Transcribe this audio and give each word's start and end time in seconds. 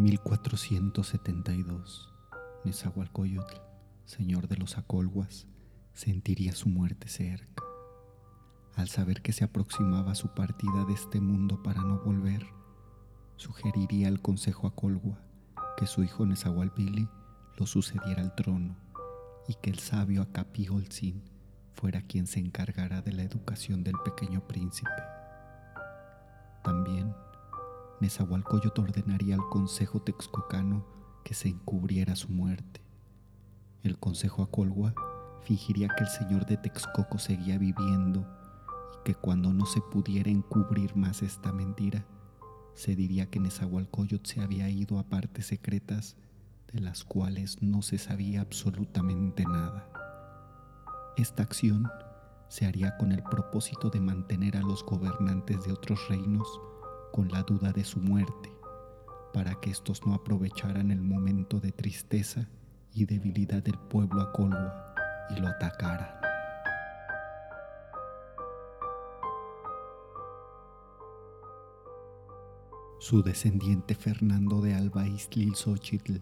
1472, 0.00 2.08
Nezahualcóyotl, 2.64 3.56
señor 4.06 4.48
de 4.48 4.56
los 4.56 4.78
Acolhuas, 4.78 5.46
sentiría 5.92 6.54
su 6.54 6.70
muerte 6.70 7.08
cerca. 7.08 7.62
Al 8.76 8.88
saber 8.88 9.20
que 9.20 9.34
se 9.34 9.44
aproximaba 9.44 10.14
su 10.14 10.28
partida 10.28 10.86
de 10.86 10.94
este 10.94 11.20
mundo 11.20 11.62
para 11.62 11.82
no 11.82 11.98
volver, 11.98 12.46
sugeriría 13.36 14.08
al 14.08 14.22
consejo 14.22 14.66
Acolhua 14.66 15.20
que 15.76 15.86
su 15.86 16.02
hijo 16.02 16.24
Nezahualpili 16.24 17.06
lo 17.58 17.66
sucediera 17.66 18.22
al 18.22 18.34
trono 18.34 18.78
y 19.48 19.54
que 19.56 19.68
el 19.68 19.80
sabio 19.80 20.22
Acapiholzin 20.22 21.22
fuera 21.74 22.00
quien 22.00 22.26
se 22.26 22.40
encargara 22.40 23.02
de 23.02 23.12
la 23.12 23.22
educación 23.22 23.84
del 23.84 23.96
pequeño 24.02 24.48
príncipe. 24.48 25.02
También 26.64 27.14
Nezahualcóyotl 28.00 28.80
ordenaría 28.80 29.34
al 29.34 29.46
consejo 29.50 30.00
texcocano 30.00 30.86
que 31.22 31.34
se 31.34 31.48
encubriera 31.48 32.16
su 32.16 32.30
muerte. 32.30 32.80
El 33.82 33.98
consejo 33.98 34.42
Acolhua 34.42 34.94
fingiría 35.42 35.88
que 35.88 36.04
el 36.04 36.08
señor 36.08 36.46
de 36.46 36.56
Texcoco 36.56 37.18
seguía 37.18 37.58
viviendo 37.58 38.26
y 38.94 39.04
que 39.04 39.14
cuando 39.14 39.52
no 39.52 39.66
se 39.66 39.82
pudiera 39.82 40.30
encubrir 40.30 40.96
más 40.96 41.22
esta 41.22 41.52
mentira, 41.52 42.06
se 42.72 42.96
diría 42.96 43.26
que 43.28 43.38
Nezahualcóyotl 43.38 44.26
se 44.26 44.40
había 44.40 44.70
ido 44.70 44.98
a 44.98 45.02
partes 45.02 45.46
secretas 45.46 46.16
de 46.72 46.80
las 46.80 47.04
cuales 47.04 47.60
no 47.60 47.82
se 47.82 47.98
sabía 47.98 48.40
absolutamente 48.40 49.44
nada. 49.44 49.86
Esta 51.18 51.42
acción 51.42 51.90
se 52.48 52.64
haría 52.64 52.96
con 52.96 53.12
el 53.12 53.22
propósito 53.22 53.90
de 53.90 54.00
mantener 54.00 54.56
a 54.56 54.62
los 54.62 54.84
gobernantes 54.84 55.64
de 55.64 55.72
otros 55.72 56.08
reinos 56.08 56.48
con 57.12 57.28
la 57.28 57.42
duda 57.42 57.72
de 57.72 57.84
su 57.84 58.00
muerte, 58.00 58.52
para 59.32 59.54
que 59.60 59.70
éstos 59.70 60.06
no 60.06 60.14
aprovecharan 60.14 60.90
el 60.90 61.00
momento 61.00 61.60
de 61.60 61.72
tristeza 61.72 62.48
y 62.92 63.06
debilidad 63.06 63.62
del 63.62 63.78
pueblo 63.78 64.22
acolhua 64.22 64.94
y 65.30 65.40
lo 65.40 65.48
atacaran. 65.48 66.20
Su 72.98 73.22
descendiente 73.22 73.94
Fernando 73.94 74.60
de 74.60 74.74
Alba 74.74 75.04
Xochitl 75.54 76.20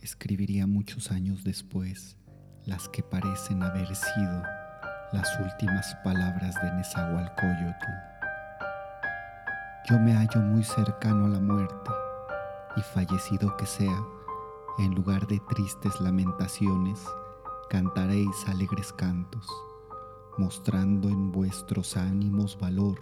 escribiría 0.00 0.66
muchos 0.66 1.10
años 1.10 1.44
después 1.44 2.18
las 2.66 2.88
que 2.88 3.02
parecen 3.02 3.62
haber 3.62 3.94
sido 3.94 4.42
las 5.12 5.40
últimas 5.40 5.94
palabras 6.04 6.54
de 6.62 6.72
Nezahualcóyotl. 6.72 8.09
Yo 9.88 9.98
me 9.98 10.12
hallo 10.12 10.40
muy 10.42 10.62
cercano 10.62 11.24
a 11.24 11.28
la 11.28 11.40
muerte, 11.40 11.90
y 12.76 12.82
fallecido 12.82 13.56
que 13.56 13.64
sea, 13.64 14.04
en 14.78 14.94
lugar 14.94 15.26
de 15.26 15.40
tristes 15.48 16.00
lamentaciones, 16.02 17.02
cantaréis 17.70 18.46
alegres 18.46 18.92
cantos, 18.92 19.48
mostrando 20.36 21.08
en 21.08 21.32
vuestros 21.32 21.96
ánimos 21.96 22.58
valor 22.58 23.00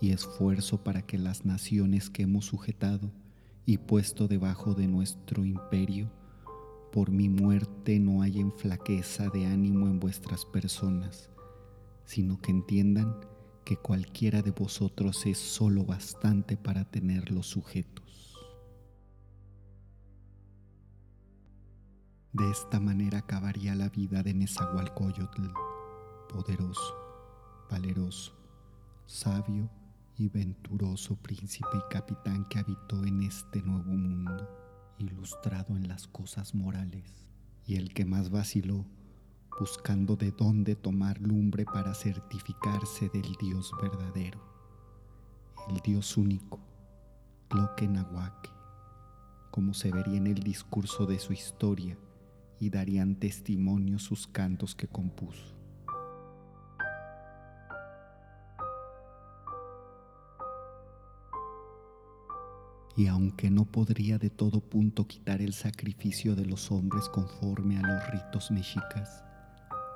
y 0.00 0.10
esfuerzo 0.10 0.82
para 0.82 1.02
que 1.02 1.16
las 1.16 1.46
naciones 1.46 2.10
que 2.10 2.24
hemos 2.24 2.46
sujetado 2.46 3.12
y 3.64 3.78
puesto 3.78 4.26
debajo 4.26 4.74
de 4.74 4.88
nuestro 4.88 5.44
imperio, 5.44 6.10
por 6.92 7.12
mi 7.12 7.28
muerte 7.28 8.00
no 8.00 8.22
hayan 8.22 8.52
flaqueza 8.52 9.28
de 9.28 9.46
ánimo 9.46 9.86
en 9.86 10.00
vuestras 10.00 10.44
personas, 10.44 11.30
sino 12.04 12.40
que 12.40 12.50
entiendan 12.50 13.16
que 13.66 13.76
cualquiera 13.76 14.42
de 14.42 14.52
vosotros 14.52 15.26
es 15.26 15.38
solo 15.38 15.84
bastante 15.84 16.56
para 16.56 16.84
tenerlos 16.84 17.48
sujetos. 17.48 18.38
De 22.32 22.48
esta 22.48 22.78
manera 22.78 23.18
acabaría 23.18 23.74
la 23.74 23.88
vida 23.88 24.22
de 24.22 24.34
Nezahualcóyotl, 24.34 25.48
poderoso, 26.28 26.94
valeroso, 27.68 28.36
sabio 29.04 29.68
y 30.16 30.28
venturoso 30.28 31.16
príncipe 31.16 31.76
y 31.76 31.92
capitán 31.92 32.46
que 32.48 32.60
habitó 32.60 33.04
en 33.04 33.24
este 33.24 33.62
nuevo 33.62 33.90
mundo, 33.90 34.48
ilustrado 34.98 35.74
en 35.76 35.88
las 35.88 36.06
cosas 36.06 36.54
morales, 36.54 37.26
y 37.66 37.74
el 37.74 37.92
que 37.92 38.04
más 38.04 38.30
vaciló 38.30 38.86
buscando 39.58 40.16
de 40.16 40.32
dónde 40.32 40.76
tomar 40.76 41.20
lumbre 41.20 41.64
para 41.64 41.94
certificarse 41.94 43.08
del 43.08 43.32
Dios 43.40 43.72
verdadero, 43.80 44.40
el 45.70 45.80
Dios 45.80 46.16
único, 46.16 46.60
Tloquenahuaque, 47.48 48.50
como 49.50 49.72
se 49.72 49.90
vería 49.90 50.18
en 50.18 50.26
el 50.26 50.42
discurso 50.42 51.06
de 51.06 51.18
su 51.18 51.32
historia 51.32 51.96
y 52.60 52.70
darían 52.70 53.16
testimonio 53.16 53.98
sus 53.98 54.26
cantos 54.26 54.74
que 54.74 54.86
compuso. 54.86 55.56
y 62.96 63.08
aunque 63.08 63.50
no 63.50 63.66
podría 63.66 64.18
de 64.18 64.30
todo 64.30 64.60
punto 64.60 65.06
quitar 65.06 65.42
el 65.42 65.52
sacrificio 65.52 66.34
de 66.34 66.46
los 66.46 66.72
hombres 66.72 67.08
conforme 67.10 67.78
a 67.78 67.82
los 67.82 68.10
ritos 68.10 68.50
mexicas, 68.50 69.22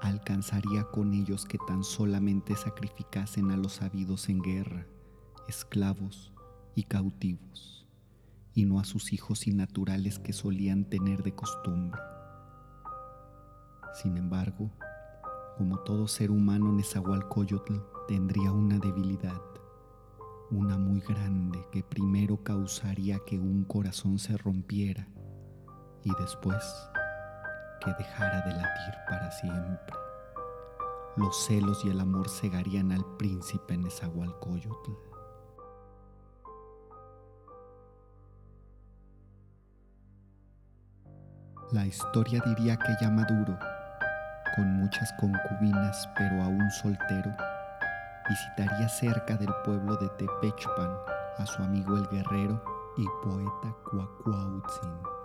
alcanzaría 0.01 0.85
con 0.85 1.13
ellos 1.13 1.45
que 1.45 1.59
tan 1.67 1.85
solamente 1.85 2.57
sacrificasen 2.57 3.51
a 3.51 3.57
los 3.57 3.83
habidos 3.83 4.29
en 4.29 4.41
guerra, 4.41 4.87
esclavos 5.49 6.33
y 6.75 6.85
cautivos, 6.85 7.87
y 8.55 8.65
no 8.65 8.81
a 8.81 8.85
sus 8.85 9.13
hijos 9.13 9.47
innaturales 9.47 10.19
que 10.19 10.33
solían 10.33 10.85
tener 10.85 11.23
de 11.23 11.35
costumbre. 11.35 12.01
Sin 13.95 14.17
embargo, 14.17 14.71
como 15.59 15.81
todo 15.81 16.09
ser 16.09 16.31
humano 16.31 16.73
Nezahualcóyotl 16.73 17.75
tendría 18.09 18.53
una 18.53 18.79
debilidad, 18.79 19.41
una 20.51 20.79
muy 20.79 21.01
grande 21.01 21.65
que 21.71 21.83
primero 21.83 22.43
causaría 22.43 23.19
que 23.27 23.39
un 23.39 23.65
corazón 23.65 24.19
se 24.19 24.37
rompiera 24.37 25.07
y 26.03 26.11
después 26.19 26.90
que 27.85 27.93
dejara 27.95 28.41
de 28.43 28.53
latir 28.53 28.95
para 29.09 29.31
siempre. 29.31 29.97
Los 31.17 31.45
celos 31.45 31.85
y 31.85 31.91
el 31.91 32.01
amor 32.01 32.29
cegarían 32.29 32.93
al 32.93 33.05
príncipe 33.17 33.77
Nezahualcóyotl. 33.77 34.93
La 41.73 41.87
historia 41.87 42.43
diría 42.45 42.77
que 42.77 42.97
ya 43.01 43.11
maduro, 43.11 43.57
con 44.57 44.67
muchas 44.75 45.13
concubinas 45.21 46.09
pero 46.17 46.43
aún 46.43 46.71
soltero, 46.71 47.33
visitaría 48.29 48.89
cerca 48.89 49.37
del 49.37 49.53
pueblo 49.65 49.97
de 49.97 50.09
Tepechpan 50.11 50.97
a 51.39 51.47
su 51.47 51.63
amigo 51.63 51.97
el 51.97 52.09
guerrero 52.09 52.63
y 52.97 53.07
poeta 53.23 53.75
Cuacuautzin. 53.89 55.20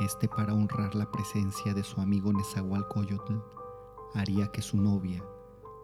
Este 0.00 0.28
para 0.28 0.54
honrar 0.54 0.94
la 0.94 1.10
presencia 1.10 1.74
de 1.74 1.82
su 1.82 2.00
amigo 2.00 2.32
Nezahualcóyotl 2.32 3.34
haría 4.14 4.46
que 4.52 4.62
su 4.62 4.76
novia, 4.76 5.24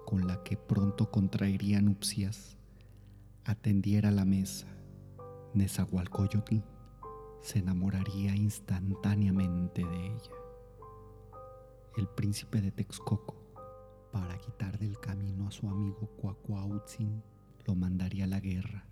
con 0.06 0.28
la 0.28 0.40
que 0.44 0.56
pronto 0.56 1.10
contraería 1.10 1.80
nupcias, 1.80 2.56
atendiera 3.44 4.12
la 4.12 4.24
mesa. 4.24 4.68
Nezahualcóyotl 5.54 6.58
se 7.42 7.58
enamoraría 7.58 8.36
instantáneamente 8.36 9.84
de 9.84 10.06
ella. 10.06 10.32
El 11.96 12.06
príncipe 12.06 12.60
de 12.60 12.70
Texcoco, 12.70 13.34
para 14.12 14.38
quitar 14.38 14.78
del 14.78 14.96
camino 15.00 15.48
a 15.48 15.50
su 15.50 15.68
amigo 15.68 16.06
Cuacuautzin, 16.18 17.20
lo 17.66 17.74
mandaría 17.74 18.26
a 18.26 18.28
la 18.28 18.38
guerra 18.38 18.86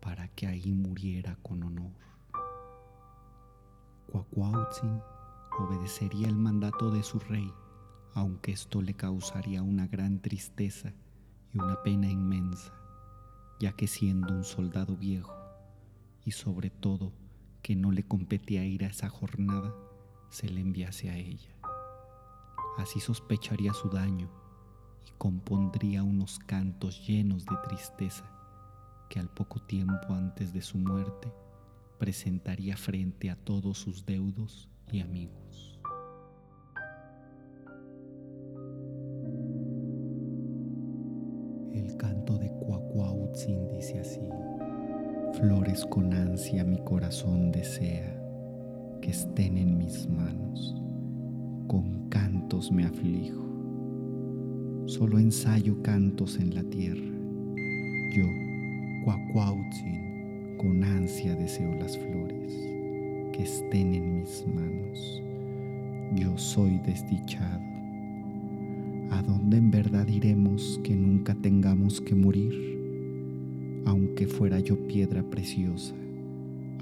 para 0.00 0.28
que 0.28 0.46
ahí 0.46 0.74
muriera 0.74 1.38
con 1.42 1.62
honor. 1.62 1.92
Cuacuautzin 4.10 5.02
obedecería 5.58 6.28
el 6.28 6.36
mandato 6.36 6.90
de 6.90 7.02
su 7.02 7.18
rey, 7.18 7.52
aunque 8.14 8.52
esto 8.52 8.80
le 8.80 8.94
causaría 8.94 9.62
una 9.62 9.86
gran 9.86 10.22
tristeza 10.22 10.94
y 11.52 11.58
una 11.58 11.82
pena 11.82 12.10
inmensa, 12.10 12.72
ya 13.60 13.72
que 13.72 13.86
siendo 13.86 14.32
un 14.32 14.44
soldado 14.44 14.96
viejo 14.96 15.34
y 16.24 16.30
sobre 16.30 16.70
todo 16.70 17.12
que 17.60 17.76
no 17.76 17.92
le 17.92 18.02
competía 18.02 18.64
ir 18.64 18.84
a 18.84 18.88
esa 18.88 19.10
jornada, 19.10 19.74
se 20.30 20.48
le 20.48 20.62
enviase 20.62 21.10
a 21.10 21.16
ella. 21.16 21.54
Así 22.78 23.00
sospecharía 23.00 23.74
su 23.74 23.90
daño 23.90 24.30
y 25.06 25.10
compondría 25.18 26.02
unos 26.02 26.38
cantos 26.38 27.06
llenos 27.06 27.44
de 27.44 27.56
tristeza 27.68 28.24
que 29.10 29.20
al 29.20 29.28
poco 29.28 29.60
tiempo 29.60 30.14
antes 30.14 30.54
de 30.54 30.62
su 30.62 30.78
muerte 30.78 31.30
presentaría 31.98 32.76
frente 32.76 33.28
a 33.28 33.36
todos 33.36 33.78
sus 33.78 34.06
deudos 34.06 34.68
y 34.90 35.00
amigos. 35.00 35.80
El 41.74 41.96
canto 41.96 42.38
de 42.38 42.50
Cuacuautzin 42.50 43.68
dice 43.68 43.98
así, 43.98 44.20
flores 45.38 45.84
con 45.86 46.14
ansia 46.14 46.64
mi 46.64 46.78
corazón 46.84 47.50
desea 47.50 48.14
que 49.02 49.10
estén 49.10 49.58
en 49.58 49.76
mis 49.76 50.08
manos, 50.08 50.76
con 51.66 52.08
cantos 52.08 52.70
me 52.70 52.84
aflijo, 52.84 53.42
solo 54.86 55.18
ensayo 55.18 55.82
cantos 55.82 56.38
en 56.38 56.54
la 56.54 56.62
tierra, 56.64 57.18
yo, 58.14 58.24
Cuacuautzin, 59.04 60.07
con 60.58 60.82
ansia 60.82 61.36
deseo 61.36 61.72
las 61.76 61.96
flores 61.96 62.52
que 63.32 63.44
estén 63.44 63.94
en 63.94 64.20
mis 64.20 64.44
manos. 64.46 65.22
Yo 66.14 66.36
soy 66.36 66.78
desdichado. 66.78 67.62
¿A 69.10 69.22
dónde 69.22 69.56
en 69.56 69.70
verdad 69.70 70.06
iremos 70.08 70.80
que 70.82 70.94
nunca 70.96 71.34
tengamos 71.34 72.00
que 72.00 72.14
morir? 72.14 73.82
Aunque 73.86 74.26
fuera 74.26 74.58
yo 74.58 74.76
piedra 74.86 75.22
preciosa, 75.22 75.94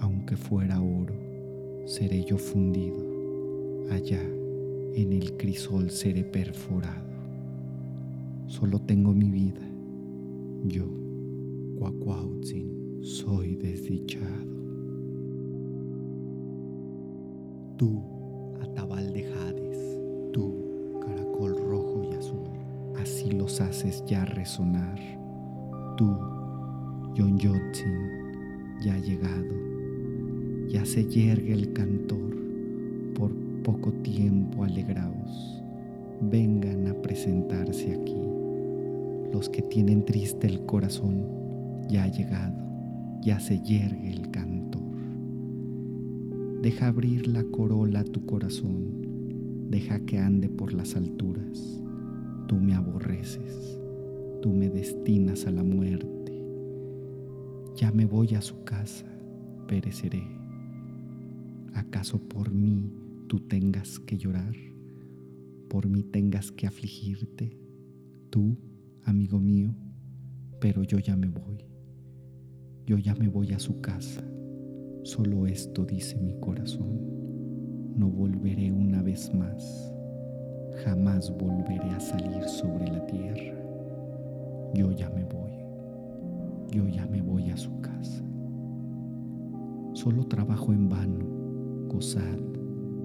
aunque 0.01 0.37
fuera 0.37 0.81
oro, 0.81 1.15
seré 1.85 2.25
yo 2.25 2.39
fundido. 2.39 2.97
Allá 3.91 4.23
en 4.95 5.13
el 5.13 5.37
crisol 5.37 5.91
seré 5.91 6.25
perforado. 6.25 7.07
Solo 8.47 8.81
tengo 8.81 9.13
mi 9.13 9.31
vida, 9.31 9.61
yo, 10.65 10.87
Cuacuautzin 11.79 12.76
soy 13.07 13.55
desdichado. 13.55 14.27
Tú, 17.77 18.03
atabal 18.61 19.13
de 19.13 19.25
Hades, 19.33 20.01
tú, 20.33 20.99
caracol 21.01 21.57
rojo 21.57 22.03
y 22.11 22.17
azul, 22.17 22.49
así 23.01 23.31
los 23.31 23.61
haces 23.61 24.05
ya 24.07 24.25
resonar. 24.25 24.99
Tú, 25.97 26.17
Yon 27.15 27.39
ya 27.39 28.95
ha 28.95 28.99
llegado, 28.99 29.55
ya 30.69 30.85
se 30.85 31.07
yergue 31.07 31.53
el 31.53 31.73
cantor, 31.73 32.37
por 33.15 33.33
poco 33.63 33.93
tiempo 34.03 34.65
alegraos, 34.65 35.63
vengan 36.21 36.89
a 36.89 36.95
presentarse 36.95 37.93
aquí. 37.93 38.21
Los 39.33 39.49
que 39.49 39.63
tienen 39.63 40.05
triste 40.05 40.49
el 40.49 40.67
corazón, 40.67 41.25
ya 41.89 42.05
ha 42.05 42.09
llegado 42.09 42.66
ya 43.27 43.41
se 43.41 43.61
yergue 43.61 44.13
el 44.13 44.31
cantor. 44.31 44.95
Deja 46.63 46.87
abrir 46.87 47.27
la 47.27 47.43
corola 47.43 48.01
a 48.01 48.05
tu 48.05 48.25
corazón, 48.25 49.67
deja 49.69 49.99
que 50.07 50.21
ande 50.21 50.49
por 50.49 50.73
las 50.73 50.95
alturas. 50.95 51.83
Tú 52.47 52.55
me 52.55 52.73
aborreces, 52.75 53.81
tú 54.43 54.53
me 54.53 54.71
destinas 54.71 55.45
a 55.45 55.51
la 55.51 55.65
muerte. 55.65 56.41
Ya 57.75 57.91
me 57.91 58.05
voy 58.05 58.37
a 58.37 58.41
su 58.41 58.63
casa, 58.63 59.07
pereceré. 59.67 60.23
¿Acaso 61.75 62.21
por 62.29 62.53
mí 62.53 62.93
tú 63.27 63.41
tengas 63.41 63.99
que 63.99 64.19
llorar? 64.19 64.55
¿Por 65.69 65.89
mí 65.89 66.05
tengas 66.05 66.53
que 66.53 66.69
afligirte? 66.69 67.59
Tú, 68.31 68.57
amigo 69.03 69.41
mío, 69.41 69.75
pero 70.61 70.85
yo 70.85 71.01
ya 71.01 71.17
me 71.17 71.27
voy 71.27 71.66
yo 72.87 72.99
ya 72.99 73.17
me 73.17 73.29
voy 73.29 73.53
a 73.53 73.59
su 73.59 73.81
casa. 73.81 74.23
Solo 75.03 75.49
esto 75.49 75.85
dice 75.85 76.17
mi 76.21 76.35
corazón. 76.39 77.01
No 77.97 78.09
volveré 78.09 78.71
una 78.71 79.03
vez 79.03 79.35
más. 79.35 79.93
Jamás 80.85 81.37
volveré 81.37 81.91
a 81.91 81.99
salir 81.99 82.45
sobre 82.45 82.87
la 82.87 83.05
tierra. 83.07 83.59
Yo 84.73 84.93
ya 84.93 85.11
me 85.11 85.25
voy. 85.25 85.51
Yo 86.71 86.87
ya 86.87 87.05
me 87.07 87.21
voy 87.23 87.51
a 87.51 87.57
su 87.57 87.81
casa. 87.81 88.23
Solo 89.95 90.25
trabajo 90.27 90.73
en 90.73 90.89
vano. 90.89 91.27
Gozad, 91.89 92.39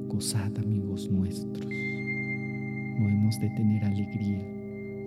gozad 0.08 0.56
amigos 0.60 1.10
nuestros. 1.10 1.66
No 1.66 3.10
hemos 3.10 3.40
de 3.40 3.50
tener 3.50 3.84
alegría, 3.84 4.44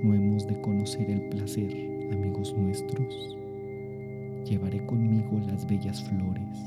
no 0.03 0.15
hemos 0.15 0.49
de 0.49 0.61
conocer 0.63 1.09
el 1.09 1.29
placer, 1.29 1.73
amigos 2.13 2.53
nuestros 2.59 3.39
llevaré 4.45 4.85
conmigo 4.87 5.41
las 5.47 5.67
bellas 5.67 6.03
flores, 6.05 6.59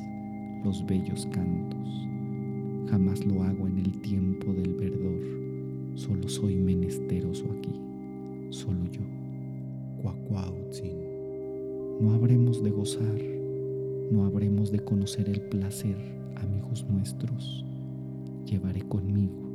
los 0.64 0.86
bellos 0.86 1.28
cantos. 1.32 2.08
Jamás 2.90 3.26
lo 3.26 3.44
hago 3.44 3.68
en 3.68 3.80
el 3.80 4.02
tiempo 4.02 4.54
del 4.54 4.74
verdor, 4.74 5.96
solo 5.96 6.28
soy 6.28 6.56
menesteroso 6.56 7.46
aquí, 7.58 7.74
solo 8.50 8.86
yo, 8.92 9.02
Cuacuautzin. 10.02 10.98
No 12.02 12.14
habremos 12.14 12.64
de 12.64 12.72
gozar, 12.72 13.22
no 14.12 14.26
habremos 14.26 14.72
de 14.72 14.80
conocer 14.80 15.30
el 15.30 15.42
placer, 15.42 15.98
amigos 16.36 16.86
nuestros. 16.90 17.66
Llevaré 18.46 18.82
conmigo 18.84 19.52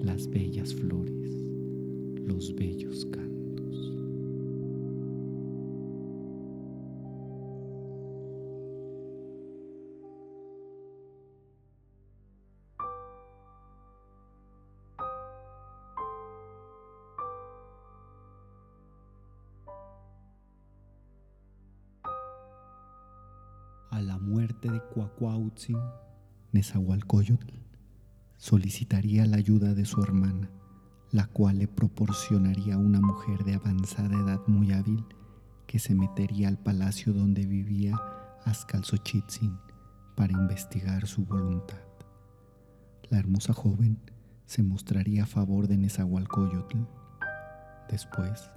las 0.00 0.28
bellas 0.28 0.74
flores, 0.74 1.44
los 2.26 2.54
bellos 2.54 3.04
cantos. 3.06 3.33
Muerte 24.24 24.70
de 24.70 24.80
Cuacuautzin, 24.80 25.78
Nezahualcóyotl 26.52 27.54
solicitaría 28.36 29.26
la 29.26 29.36
ayuda 29.36 29.74
de 29.74 29.84
su 29.84 30.02
hermana, 30.02 30.50
la 31.10 31.26
cual 31.26 31.58
le 31.58 31.68
proporcionaría 31.68 32.78
una 32.78 33.00
mujer 33.00 33.44
de 33.44 33.54
avanzada 33.54 34.18
edad 34.18 34.40
muy 34.46 34.72
hábil 34.72 35.04
que 35.66 35.78
se 35.78 35.94
metería 35.94 36.48
al 36.48 36.58
palacio 36.58 37.12
donde 37.12 37.46
vivía 37.46 38.00
Azcalzochitzin 38.44 39.58
para 40.16 40.32
investigar 40.32 41.06
su 41.06 41.24
voluntad. 41.24 41.80
La 43.10 43.18
hermosa 43.18 43.52
joven 43.52 43.98
se 44.46 44.62
mostraría 44.62 45.24
a 45.24 45.26
favor 45.26 45.68
de 45.68 45.78
Nezahualcóyotl. 45.78 46.78
Después, 47.88 48.50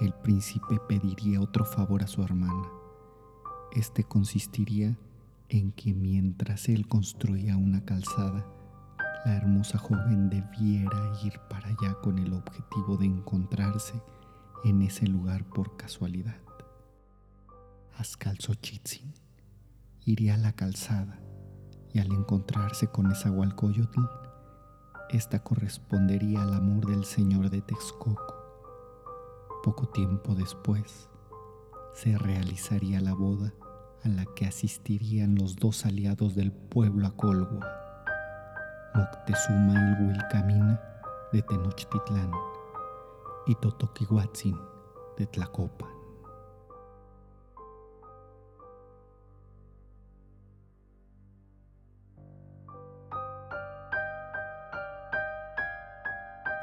el 0.00 0.12
príncipe 0.12 0.78
pediría 0.88 1.40
otro 1.40 1.64
favor 1.64 2.02
a 2.02 2.06
su 2.06 2.22
hermana, 2.22 2.68
este 3.72 4.04
consistiría 4.04 4.96
en 5.48 5.72
que 5.72 5.94
mientras 5.94 6.68
él 6.68 6.86
construía 6.86 7.56
una 7.56 7.84
calzada, 7.84 8.46
la 9.24 9.36
hermosa 9.36 9.78
joven 9.78 10.30
debiera 10.30 11.12
ir 11.24 11.38
para 11.50 11.68
allá 11.68 11.94
con 12.02 12.18
el 12.18 12.32
objetivo 12.32 12.96
de 12.96 13.06
encontrarse 13.06 14.00
en 14.64 14.82
ese 14.82 15.06
lugar 15.06 15.44
por 15.44 15.76
casualidad. 15.76 16.36
Azcalzochitzin 17.96 19.12
iría 20.04 20.34
a 20.34 20.38
la 20.38 20.52
calzada 20.52 21.20
y 21.92 21.98
al 21.98 22.12
encontrarse 22.12 22.88
con 22.88 23.10
esa 23.10 23.30
Hualcoyotl, 23.30 24.00
esta 25.10 25.42
correspondería 25.42 26.42
al 26.42 26.54
amor 26.54 26.86
del 26.86 27.04
señor 27.04 27.50
de 27.50 27.62
Texcoco. 27.62 28.34
Poco 29.62 29.88
tiempo 29.88 30.34
después, 30.34 31.08
se 32.02 32.16
realizaría 32.16 33.00
la 33.00 33.12
boda 33.12 33.52
a 34.04 34.08
la 34.08 34.24
que 34.36 34.46
asistirían 34.46 35.34
los 35.34 35.56
dos 35.56 35.84
aliados 35.84 36.36
del 36.36 36.52
pueblo 36.52 37.08
a 37.08 37.16
Colgua, 37.16 37.66
Moctezuma 38.94 39.74
y 39.74 40.04
Huilcamina 40.04 40.80
de 41.32 41.42
Tenochtitlán 41.42 42.30
y 43.48 43.54
Totoquihuatzin 43.56 44.56
de 45.18 45.26
Tlacopan. 45.26 45.90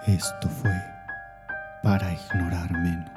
Esto 0.07 0.47
fue 0.47 0.71
para 1.83 2.13
ignorar 2.13 2.71
menos. 2.71 3.14